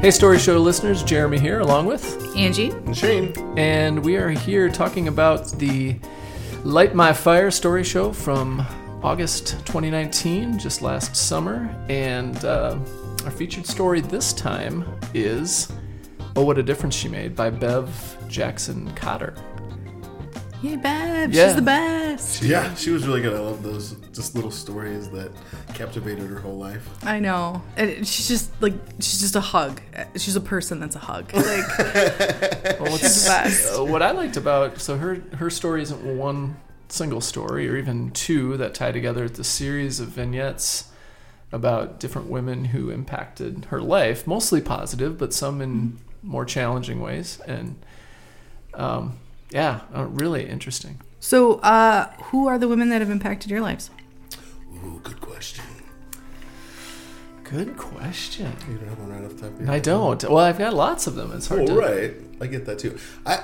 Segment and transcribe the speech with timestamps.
[0.00, 2.70] Hey, Story Show listeners, Jeremy here, along with, Angie.
[2.70, 3.34] And Shane.
[3.58, 5.98] and we are here talking about the
[6.64, 8.64] Light My Fire story show from
[9.02, 11.68] August 2019, just last summer.
[11.90, 12.78] And uh,
[13.26, 15.70] our featured story this time is
[16.34, 19.34] Oh, What a Difference She Made by Bev Jackson Cotter.
[20.62, 21.32] Yay, Bev.
[21.32, 21.46] Yeah.
[21.46, 22.42] She's the best.
[22.42, 23.34] Yeah, she was really good.
[23.34, 25.30] I love those just little stories that
[25.74, 26.86] captivated her whole life.
[27.02, 27.62] I know.
[27.76, 29.80] And she's just like, she's just a hug.
[30.16, 31.32] She's a person that's a hug.
[31.32, 31.44] Like,
[32.80, 33.78] Well, She's the best.
[33.78, 36.56] uh, what I liked about so her her story isn't one
[36.88, 39.24] single story or even two that tie together.
[39.24, 40.90] It's a series of vignettes
[41.52, 47.40] about different women who impacted her life, mostly positive, but some in more challenging ways.
[47.46, 47.76] And
[48.74, 49.18] um,
[49.52, 51.00] yeah, uh, really interesting.
[51.20, 53.90] so, uh, who are the women that have impacted your lives?
[54.84, 55.64] Ooh, good question.
[57.44, 58.52] Good question.
[58.68, 59.82] You don't have one right off the top of your I head?
[59.82, 60.22] don't.
[60.24, 61.32] Well, I've got lots of them.
[61.32, 61.74] It's hard Oh, to.
[61.74, 62.14] right.
[62.40, 62.96] I get that too.
[63.26, 63.38] I,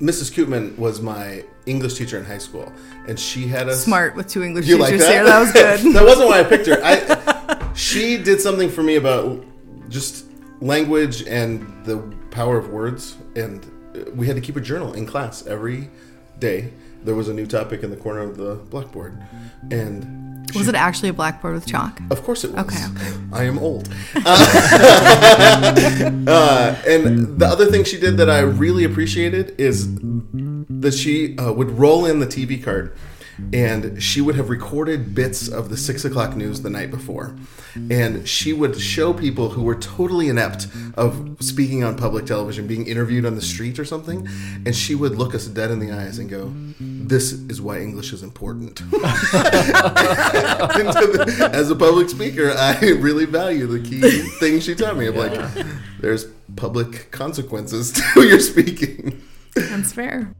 [0.00, 0.32] Mrs.
[0.34, 2.70] Koopman was my English teacher in high school,
[3.06, 5.08] and she had us Smart with two English You teachers like that?
[5.08, 5.24] there.
[5.24, 5.92] That was good.
[5.94, 6.80] that wasn't why I picked her.
[6.82, 9.44] I, she did something for me about
[9.88, 10.26] just
[10.60, 11.98] language and the
[12.32, 13.64] power of words, and
[14.14, 15.90] we had to keep a journal in class every
[16.38, 16.72] day.
[17.04, 19.22] There was a new topic in the corner of the blackboard,
[19.70, 22.00] and was it actually a blackboard with chalk?
[22.10, 22.64] of course it was.
[22.64, 23.16] Okay, okay.
[23.32, 23.88] I am old.
[26.26, 31.52] Uh, and the other thing she did that I really appreciated is that she uh,
[31.52, 32.96] would roll in the TV card
[33.52, 37.36] and she would have recorded bits of the six o'clock news the night before.
[37.90, 42.86] And she would show people who were totally inept of speaking on public television, being
[42.86, 44.28] interviewed on the street or something.
[44.64, 48.12] And she would look us dead in the eyes and go, This is why English
[48.12, 48.82] is important.
[50.54, 54.00] The- as a public speaker, I really value the key
[54.38, 55.32] thing she taught me of like,
[56.00, 59.22] there's public consequences to your speaking.
[59.54, 60.32] That's fair.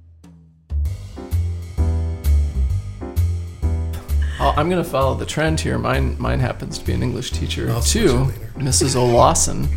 [4.41, 5.79] I'm going to follow the trend here.
[5.79, 8.33] Mine, mine happens to be an English teacher I'll too.
[8.57, 8.97] Mrs.
[8.97, 9.69] O'Lawson,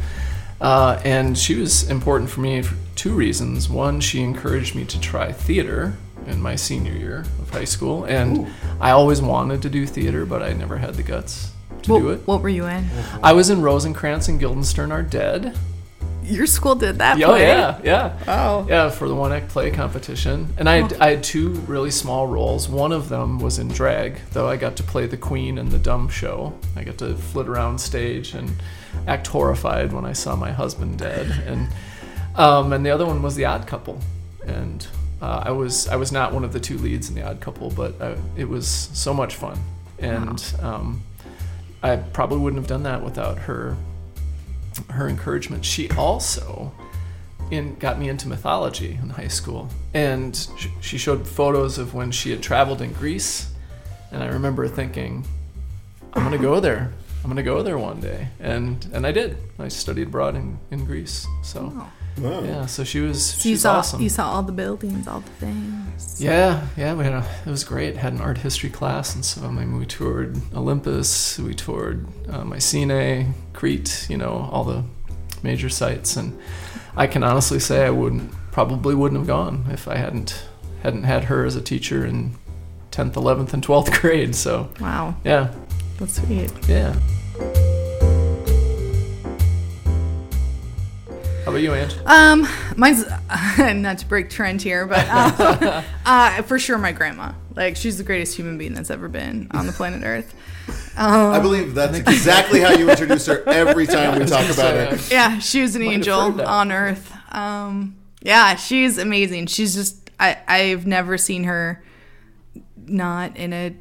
[0.62, 3.70] uh, and she was important for me for two reasons.
[3.70, 8.48] One, she encouraged me to try theater in my senior year of high school, and
[8.82, 11.52] I always wanted to do theater, but I never had the guts
[11.84, 12.28] to What, do it.
[12.28, 12.88] what were you in?
[13.24, 15.58] I was in Rosencrantz and Guildenstern Are Dead.
[16.28, 17.22] Your school did that.
[17.22, 17.48] Oh play?
[17.48, 18.20] yeah, yeah.
[18.28, 18.66] Oh.
[18.68, 20.54] Yeah, for the one act play competition.
[20.58, 22.68] And I had, I had two really small roles.
[22.68, 25.80] One of them was in drag, though I got to play the queen in the
[25.80, 26.54] dumb show.
[26.76, 28.52] I got to flit around stage and
[29.08, 31.28] act horrified when I saw my husband dead.
[31.46, 31.70] And
[32.36, 34.00] um, and the other one was the odd couple.
[34.46, 34.86] And
[35.22, 37.70] uh, I was I was not one of the two leads in the odd couple,
[37.70, 39.58] but uh, it was so much fun.
[40.00, 41.02] And um,
[41.82, 43.78] I probably wouldn't have done that without her
[44.90, 45.66] her encouragement.
[45.66, 46.72] She also
[47.50, 52.12] in got me into mythology in high school, and sh- she showed photos of when
[52.12, 53.52] she had traveled in Greece,
[54.12, 55.26] and I remember thinking,
[56.14, 56.92] I'm gonna go there.
[57.28, 59.36] I'm gonna go there one day, and and I did.
[59.60, 61.28] I studied abroad in, in Greece.
[61.44, 61.74] So
[62.18, 62.42] Wow.
[62.42, 64.02] yeah, so she was So you she's saw awesome.
[64.02, 66.22] you saw all the buildings, all the things.
[66.22, 67.98] Yeah, yeah, we had a, it was great.
[67.98, 72.46] Had an art history class, and so I mean, we toured Olympus, we toured uh,
[72.46, 74.86] Mycenae, Crete, you know, all the
[75.44, 76.32] major sites, and
[76.96, 80.48] I can honestly say I wouldn't probably wouldn't have gone if I hadn't
[80.82, 82.36] hadn't had her as a teacher in
[82.90, 84.34] tenth, eleventh, and twelfth grade.
[84.34, 85.54] So Wow, yeah,
[86.00, 86.54] that's sweet.
[86.70, 86.96] yeah.
[91.58, 91.96] About you, Ange?
[92.06, 93.06] Um, mine's
[93.58, 97.34] not to break trend here, but uh, uh, for sure my grandma.
[97.56, 100.34] Like she's the greatest human being that's ever been on the planet Earth.
[100.98, 105.12] I believe that's exactly how you introduce her every time we talk about say, it.
[105.12, 107.12] Yeah, she was an Might angel on Earth.
[107.32, 109.48] Um, yeah, she's amazing.
[109.48, 111.84] She's just I I've never seen her
[112.86, 113.76] not in a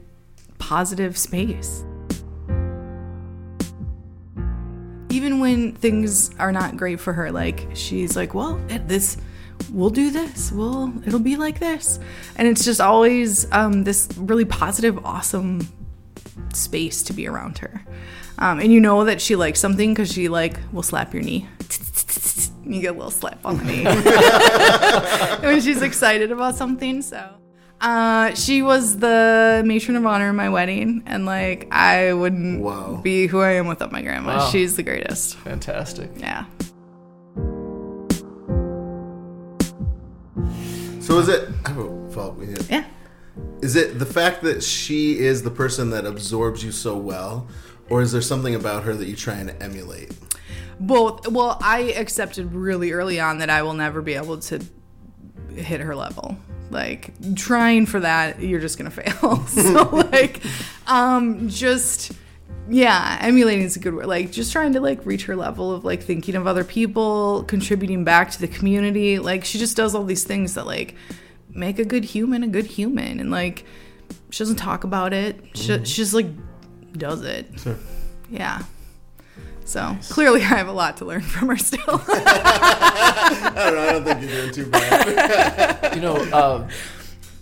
[0.58, 1.84] positive space.
[5.16, 9.16] Even when things are not great for her, like she's like, "Well, this
[9.72, 10.52] we'll do this.
[10.52, 11.98] We'll it'll be like this."
[12.36, 15.66] And it's just always um, this really positive, awesome
[16.52, 17.82] space to be around her.
[18.38, 21.48] Um, and you know that she likes something because she like will slap your knee.
[22.62, 23.84] You get a little slap on the knee
[25.48, 27.00] when she's excited about something.
[27.00, 27.26] So,
[27.80, 33.00] uh, she was the matron of honor in my wedding, and like I wouldn't Wow.
[33.02, 34.38] be who I am without my grandma.
[34.38, 34.48] Wow.
[34.50, 35.36] She's the greatest.
[35.38, 36.10] Fantastic.
[36.16, 36.44] Yeah.
[41.00, 41.48] So is it?
[41.64, 42.36] I have a follow-up.
[42.36, 42.76] with you.
[42.76, 42.84] Yeah.
[43.62, 47.46] Is it the fact that she is the person that absorbs you so well,
[47.88, 50.12] or is there something about her that you try and emulate?
[50.78, 51.26] both.
[51.28, 54.60] Well, I accepted really early on that I will never be able to
[55.56, 56.36] hit her level.
[56.70, 59.44] Like trying for that, you're just gonna fail.
[59.46, 60.42] so like,
[60.86, 62.12] um, just
[62.68, 64.06] yeah, emulating is a good word.
[64.06, 68.02] Like just trying to like reach her level of like thinking of other people, contributing
[68.04, 69.18] back to the community.
[69.20, 70.96] Like she just does all these things that like
[71.50, 73.64] make a good human a good human, and like
[74.30, 75.38] she doesn't talk about it.
[75.54, 75.84] She, Mm-hmm.
[75.84, 76.26] she just like
[76.98, 77.46] does it.
[78.30, 78.62] Yeah.
[79.66, 81.80] So clearly, I have a lot to learn from her still.
[82.08, 83.88] I don't know.
[83.88, 85.94] I don't think you're doing too bad.
[85.94, 86.68] you know, uh,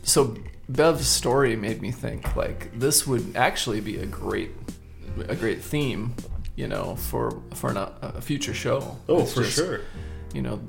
[0.03, 0.37] so
[0.69, 4.51] Bev's story made me think like this would actually be a great,
[5.29, 6.15] a great theme,
[6.57, 8.97] you know, for for an, a future show.
[9.09, 9.81] Oh, It's for just, sure.
[10.33, 10.61] You know,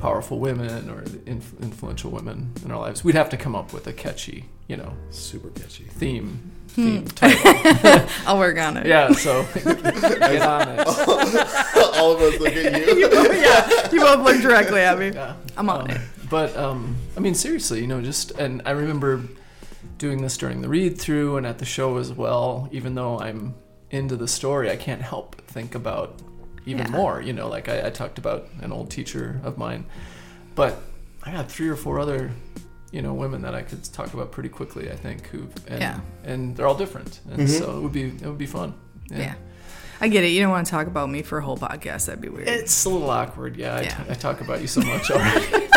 [0.00, 3.04] powerful women or inf- influential women in our lives.
[3.04, 5.84] We'd have to come up with a catchy, you know, Super catchy.
[5.84, 6.50] theme.
[6.74, 6.98] Hmm.
[6.98, 8.08] Theme title.
[8.26, 8.86] I'll work on it.
[8.86, 10.86] yeah, so get on it.
[11.98, 13.10] All of us look at you.
[13.10, 13.90] yeah.
[13.92, 15.10] You both look directly at me.
[15.10, 15.34] Yeah.
[15.56, 16.00] I'm on Um, it.
[16.30, 19.22] But um, I mean, seriously, you know, just and I remember
[19.98, 22.68] doing this during the read through and at the show as well.
[22.72, 23.54] Even though I'm
[23.90, 26.18] into the story, I can't help but think about
[26.64, 26.92] even Yeah.
[26.92, 27.20] more.
[27.20, 29.84] You know, like I, I talked about an old teacher of mine,
[30.54, 30.78] but
[31.22, 32.30] I got three or four other,
[32.92, 34.90] you know, women that I could talk about pretty quickly.
[34.90, 36.00] I think who and Yeah.
[36.24, 38.74] and they're all different, and so it would be it would be fun.
[39.10, 39.34] Yeah.
[40.00, 40.28] I get it.
[40.28, 42.06] You don't want to talk about me for a whole podcast.
[42.06, 42.48] That'd be weird.
[42.48, 43.76] It's a little awkward, yeah.
[43.76, 43.88] I, Yeah.
[44.04, 45.46] t- I talk about you so much already.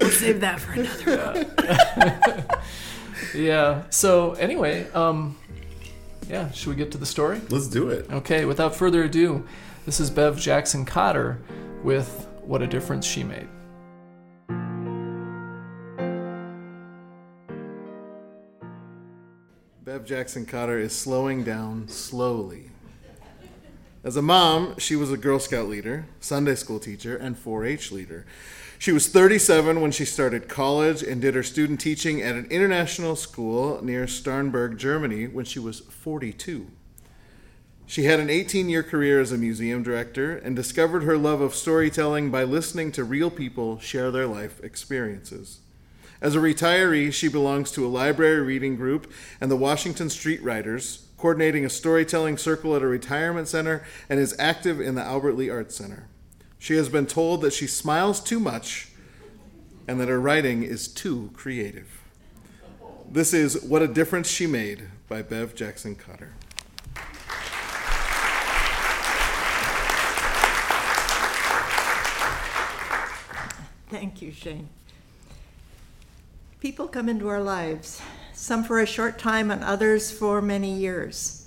[0.00, 2.58] we'll save that for another.
[3.34, 3.82] yeah.
[3.90, 5.36] So anyway, um,
[6.28, 6.50] yeah.
[6.52, 7.40] Should we get to the story?
[7.48, 8.06] Let's do it.
[8.10, 8.44] Okay.
[8.44, 9.46] Without further ado,
[9.86, 11.38] this is Bev Jackson Cotter
[11.82, 13.48] with "What a Difference She Made."
[19.88, 22.72] Bev Jackson Cotter is slowing down slowly.
[24.04, 27.90] As a mom, she was a Girl Scout leader, Sunday school teacher, and 4 H
[27.90, 28.26] leader.
[28.78, 33.16] She was 37 when she started college and did her student teaching at an international
[33.16, 36.66] school near Starnberg, Germany, when she was 42.
[37.86, 41.54] She had an 18 year career as a museum director and discovered her love of
[41.54, 45.60] storytelling by listening to real people share their life experiences.
[46.20, 51.06] As a retiree, she belongs to a library reading group and the Washington Street Writers,
[51.16, 55.50] coordinating a storytelling circle at a retirement center, and is active in the Albert Lea
[55.50, 56.08] Arts Center.
[56.58, 58.88] She has been told that she smiles too much
[59.86, 62.02] and that her writing is too creative.
[63.10, 66.34] This is What a Difference She Made by Bev Jackson Cotter.
[73.88, 74.68] Thank you, Shane.
[76.60, 78.02] People come into our lives,
[78.32, 81.46] some for a short time and others for many years.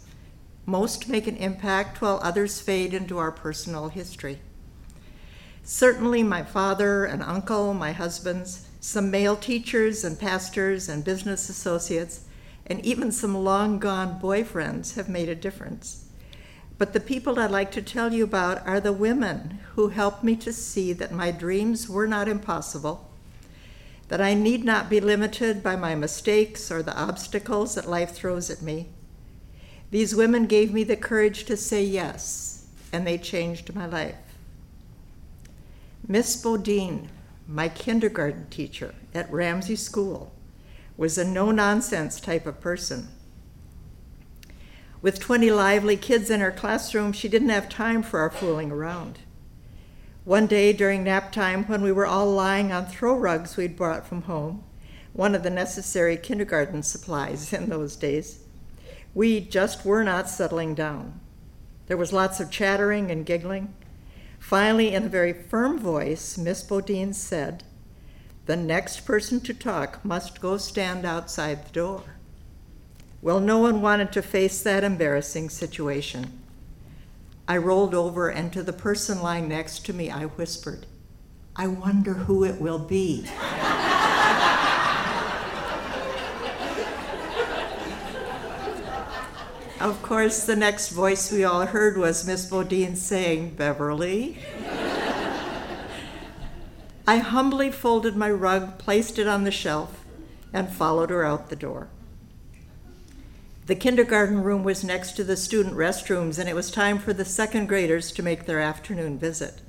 [0.65, 4.39] Most make an impact while others fade into our personal history.
[5.63, 12.21] Certainly, my father and uncle, my husbands, some male teachers and pastors and business associates,
[12.65, 16.05] and even some long gone boyfriends have made a difference.
[16.77, 20.37] But the people I'd like to tell you about are the women who helped me
[20.37, 23.10] to see that my dreams were not impossible,
[24.11, 28.49] that I need not be limited by my mistakes or the obstacles that life throws
[28.49, 28.89] at me.
[29.89, 34.17] These women gave me the courage to say yes, and they changed my life.
[36.05, 37.07] Miss Bodine,
[37.47, 40.33] my kindergarten teacher at Ramsey School,
[40.97, 43.07] was a no nonsense type of person.
[45.01, 49.19] With 20 lively kids in her classroom, she didn't have time for our fooling around.
[50.23, 54.05] One day during nap time, when we were all lying on throw rugs we'd brought
[54.05, 54.63] from home,
[55.13, 58.43] one of the necessary kindergarten supplies in those days,
[59.15, 61.19] we just were not settling down.
[61.87, 63.73] There was lots of chattering and giggling.
[64.37, 67.63] Finally, in a very firm voice, Miss Bodine said,
[68.45, 72.03] The next person to talk must go stand outside the door.
[73.23, 76.40] Well, no one wanted to face that embarrassing situation.
[77.51, 80.85] I rolled over, and to the person lying next to me, I whispered,
[81.53, 83.25] I wonder who it will be.
[89.81, 94.39] of course, the next voice we all heard was Miss Bodine saying, Beverly.
[97.05, 100.05] I humbly folded my rug, placed it on the shelf,
[100.53, 101.89] and followed her out the door.
[103.67, 107.23] The kindergarten room was next to the student restrooms, and it was time for the
[107.23, 109.61] second graders to make their afternoon visit.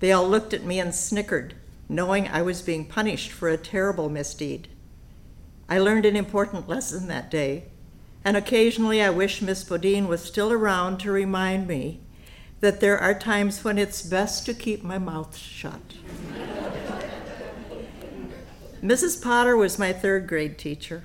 [0.00, 1.54] They all looked at me and snickered,
[1.88, 4.66] knowing I was being punished for a terrible misdeed.
[5.68, 7.66] I learned an important lesson that day,
[8.24, 12.00] and occasionally I wish Miss Bodine was still around to remind me
[12.60, 15.80] that there are times when it's best to keep my mouth shut.
[18.82, 19.22] Mrs.
[19.22, 21.04] Potter was my third grade teacher.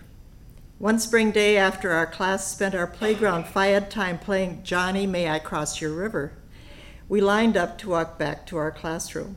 [0.79, 5.37] One spring day after our class spent our playground fiad time playing Johnny, May I
[5.37, 6.31] Cross Your River,
[7.09, 9.35] we lined up to walk back to our classroom.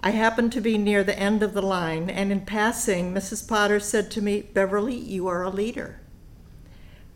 [0.00, 3.46] I happened to be near the end of the line, and in passing, Mrs.
[3.46, 6.00] Potter said to me, Beverly, you are a leader.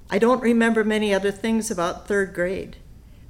[0.08, 2.76] I don't remember many other things about third grade,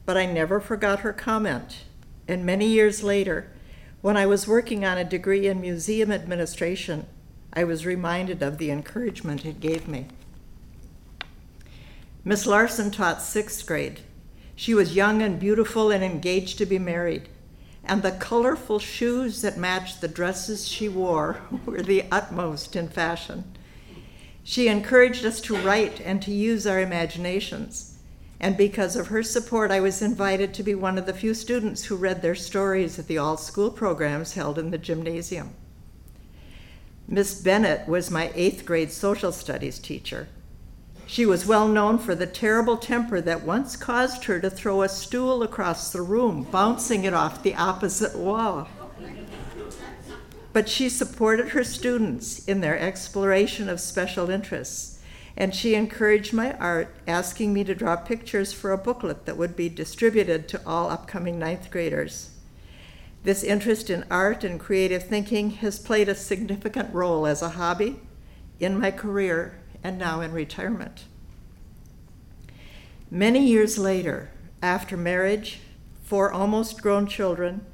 [0.04, 1.84] but I never forgot her comment.
[2.28, 3.50] And many years later,
[4.02, 7.06] when I was working on a degree in museum administration,
[7.54, 10.06] I was reminded of the encouragement it gave me.
[12.24, 14.00] Miss Larson taught sixth grade.
[14.56, 17.28] She was young and beautiful and engaged to be married,
[17.84, 23.44] and the colorful shoes that matched the dresses she wore were the utmost in fashion.
[24.42, 27.94] She encouraged us to write and to use our imaginations
[28.44, 31.84] and because of her support, I was invited to be one of the few students
[31.84, 35.54] who read their stories at the all school programs held in the gymnasium.
[37.06, 40.28] Miss Bennett was my eighth grade social studies teacher.
[41.06, 44.88] She was well known for the terrible temper that once caused her to throw a
[44.88, 48.68] stool across the room, bouncing it off the opposite wall.
[50.52, 54.94] But she supported her students in their exploration of special interests
[55.36, 59.56] and she encouraged my art, asking me to draw pictures for a booklet that would
[59.56, 62.30] be distributed to all upcoming ninth graders.
[63.24, 67.98] This interest in art and creative thinking has played a significant role as a hobby,
[68.60, 71.04] in my career, and now in retirement.
[73.10, 74.30] Many years later,
[74.62, 75.60] after marriage,
[76.02, 77.64] four almost grown children,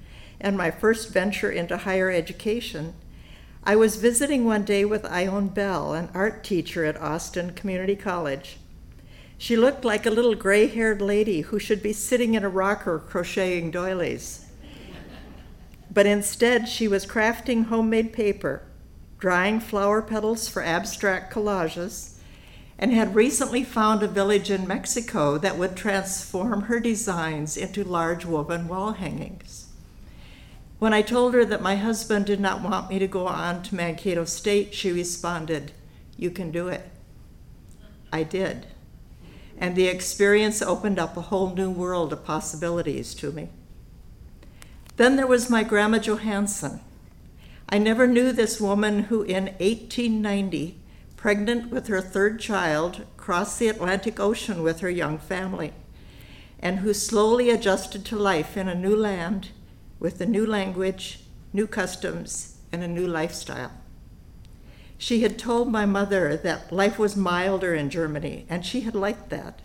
[0.41, 2.95] and my first venture into higher education,
[3.65, 8.59] I was visiting one day with Ione Bell, an art teacher at Austin Community College.
[9.37, 13.01] She looked like a little gray haired lady who should be sitting in a rocker
[13.01, 14.47] crocheting doilies.
[15.93, 18.63] But instead, she was crafting homemade paper,
[19.19, 22.17] drying flower petals for abstract collages,
[22.79, 28.25] and had recently found a village in Mexico that would transform her designs into large
[28.25, 29.67] woven wall hangings.
[30.79, 33.75] When I told her that my husband did not want me to go on to
[33.75, 35.73] Mankato State, she responded,
[36.17, 36.89] You can do it.
[38.11, 38.67] I did.
[39.59, 43.51] And the experience opened up a whole new world of possibilities to me.
[44.97, 46.81] Then there was my Grandma Johansson.
[47.69, 50.77] I never knew this woman who, in 1890,
[51.17, 55.73] pregnant with her third child, crossed the Atlantic Ocean with her young family,
[56.59, 59.51] and who slowly adjusted to life in a new land
[60.01, 61.21] with a new language,
[61.53, 63.73] new customs, and a new lifestyle.
[64.99, 69.31] She had told my mother that life was milder in Germany, and she had liked
[69.31, 69.61] that.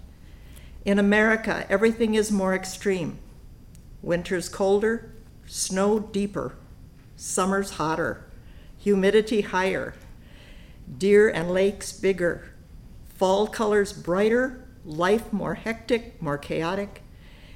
[0.85, 3.17] In America, everything is more extreme.
[4.01, 5.11] Winter's colder,
[5.45, 6.55] snow deeper,
[7.15, 8.25] summer's hotter,
[8.77, 9.93] humidity higher,
[10.97, 12.51] deer and lakes bigger,
[13.07, 17.01] fall colors brighter, life more hectic, more chaotic,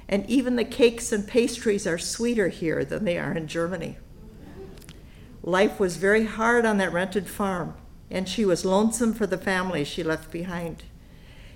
[0.08, 3.96] and even the cakes and pastries are sweeter here than they are in Germany.
[5.42, 7.74] Life was very hard on that rented farm,
[8.10, 10.82] and she was lonesome for the family she left behind.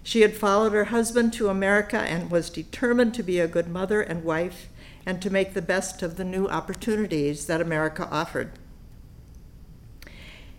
[0.05, 4.01] She had followed her husband to America and was determined to be a good mother
[4.01, 4.69] and wife
[5.07, 8.51] and to make the best of the new opportunities that America offered.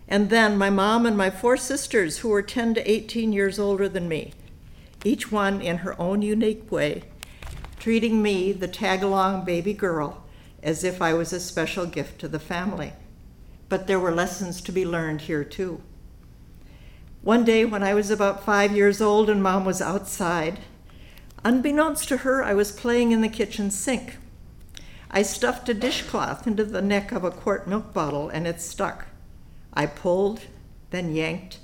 [0.08, 3.88] And then my mom and my four sisters, who were 10 to 18 years older
[3.88, 4.32] than me,
[5.04, 7.02] each one in her own unique way,
[7.78, 10.24] treating me, the tag along baby girl,
[10.62, 12.92] as if I was a special gift to the family.
[13.68, 15.82] But there were lessons to be learned here, too.
[17.22, 20.60] One day, when I was about five years old and mom was outside,
[21.44, 24.18] unbeknownst to her, I was playing in the kitchen sink.
[25.16, 29.06] I stuffed a dishcloth into the neck of a quart milk bottle and it stuck.
[29.72, 30.42] I pulled,
[30.90, 31.58] then yanked,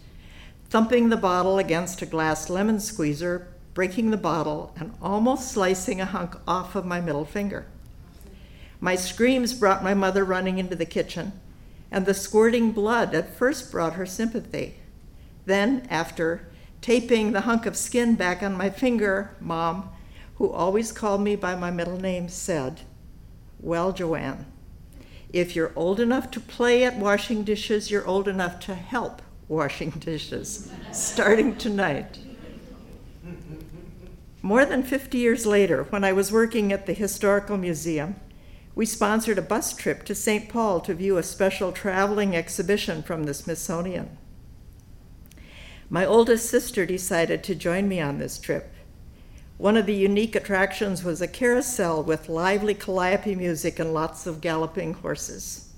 [0.71, 6.06] thumping the bottle against a glass lemon squeezer, breaking the bottle and almost slicing a
[6.06, 7.66] hunk off of my middle finger.
[8.80, 11.38] My screams brought my mother running into the kitchen,
[11.90, 14.76] and the squirting blood at first brought her sympathy.
[15.44, 16.49] Then, after
[16.80, 19.90] taping the hunk of skin back on my finger, Mom,
[20.37, 22.80] who always called me by my middle name, said,
[23.62, 24.47] Well, Joanne,
[25.33, 29.90] if you're old enough to play at washing dishes, you're old enough to help washing
[29.99, 32.19] dishes, starting tonight.
[34.42, 38.16] More than 50 years later, when I was working at the Historical Museum,
[38.75, 40.49] we sponsored a bus trip to St.
[40.49, 44.19] Paul to view a special traveling exhibition from the Smithsonian.
[45.88, 48.72] My oldest sister decided to join me on this trip.
[49.59, 54.40] One of the unique attractions was a carousel with lively calliope music and lots of
[54.40, 55.68] galloping horses.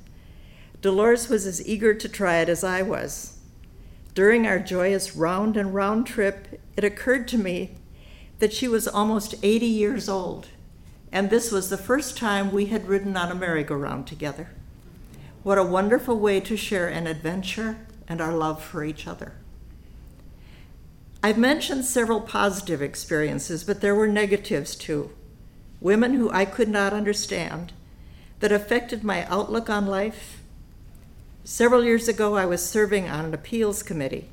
[0.81, 3.39] Dolores was as eager to try it as I was.
[4.15, 7.73] During our joyous round and round trip, it occurred to me
[8.39, 10.49] that she was almost 80 years old,
[11.11, 14.51] and this was the first time we had ridden on a merry-go-round together.
[15.43, 17.79] What a wonderful way to share an adventure
[18.09, 19.33] and our love for each other.
[21.25, 25.11] I've mentioned several positive experiences, but there were negatives too.
[25.81, 27.73] Women who I could not understand
[28.41, 30.43] that affected my outlook on life
[31.43, 34.29] Several years ago, I was serving on an appeals committee.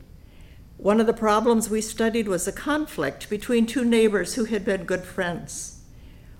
[0.75, 4.83] One of the problems we studied was a conflict between two neighbors who had been
[4.83, 5.79] good friends.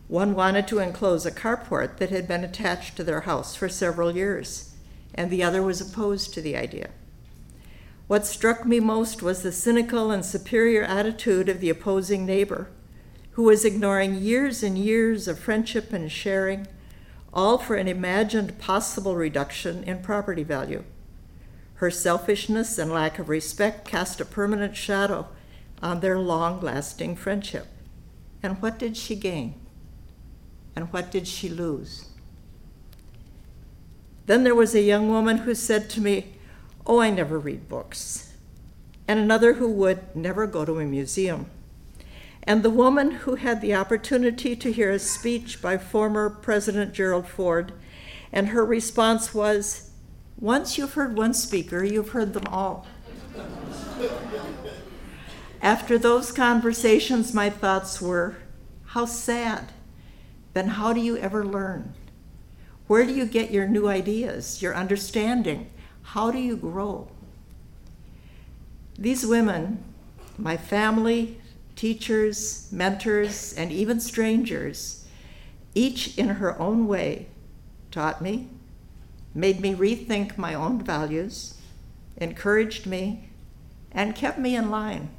[0.10, 4.17] One wanted to enclose a carport that had been attached to their house for several
[4.17, 4.74] years,
[5.15, 6.89] and the other was opposed to the idea.
[8.12, 12.70] What struck me most was the cynical and superior attitude of the opposing neighbor,
[13.32, 16.68] who was ignoring years and years of friendship and sharing
[17.34, 20.84] all for an imagined possible reduction in property value.
[21.75, 25.30] Her selfishness and lack of respect cast a permanent shadow
[25.82, 27.68] on their long lasting friendship.
[28.44, 29.53] And what did she gain?
[30.75, 32.10] And what did she lose?
[34.25, 36.34] Then there was a young woman who said to me,
[36.91, 38.33] Oh, I never read books.
[39.07, 41.50] And another who would never go to a museum
[42.43, 47.27] and the woman who had the opportunity to hear a speech by former President Gerald
[47.27, 47.71] Ford,
[48.31, 49.91] and her response was,
[50.38, 52.88] Once you've heard one speaker, you've heard them all.
[55.62, 58.38] After those conversations, my thoughts were,
[58.88, 59.71] How sad.
[60.53, 61.93] Then how do you ever learn?
[62.88, 65.69] Where do you get your new ideas, your understanding?
[66.03, 67.08] How do you grow?
[68.98, 69.84] These women,
[70.38, 71.41] my family,
[71.75, 75.07] teachers, mentors, and even strangers,
[75.74, 77.27] each in her own way,
[77.90, 78.50] taught me,
[79.33, 81.55] made me rethink my own values,
[82.18, 83.29] encouraged me,
[83.92, 85.09] and kept me in line,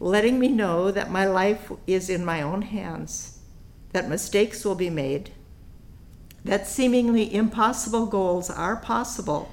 [0.00, 3.38] letting me know that my life is in my own hands,
[3.92, 5.30] that mistakes will be made,
[6.46, 9.50] that seemingly impossible goals are possible,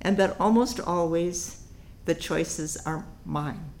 [0.00, 1.62] and that almost always
[2.06, 3.72] the choices are mine.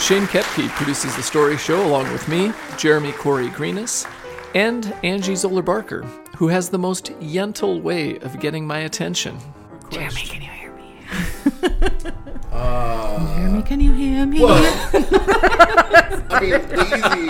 [0.00, 4.10] Shane Kepke produces The Story Show along with me, Jeremy Corey Greenis,
[4.54, 6.02] and Angie Zoller Barker,
[6.36, 9.38] who has the most yentle way of getting my attention.
[9.90, 12.12] Jeremy, can you hear me?
[12.52, 14.42] uh, Jeremy, can you hear me?
[14.42, 14.58] Well,
[16.30, 17.28] I mean, easy.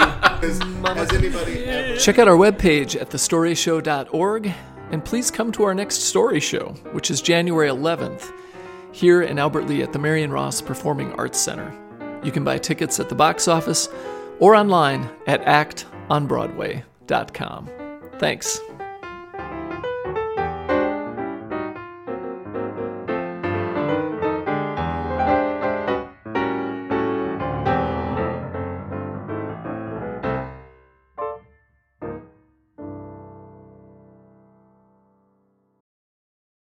[0.95, 1.97] Has, anybody ever...
[1.97, 4.53] Check out our webpage at thestoryshow.org,
[4.91, 8.33] and please come to our next story show, which is January 11th,
[8.93, 11.73] here in Albert Lea at the Marion Ross Performing Arts Center.
[12.23, 13.89] You can buy tickets at the box office
[14.39, 17.71] or online at actonbroadway.com.
[18.19, 18.61] Thanks.